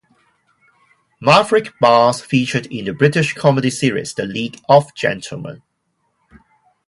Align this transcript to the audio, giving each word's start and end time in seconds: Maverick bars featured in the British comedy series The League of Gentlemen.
Maverick 1.19 1.77
bars 1.77 2.21
featured 2.21 2.65
in 2.73 2.85
the 2.85 2.91
British 2.91 3.35
comedy 3.35 3.69
series 3.69 4.15
The 4.15 4.25
League 4.25 4.59
of 4.67 4.95
Gentlemen. 4.95 5.61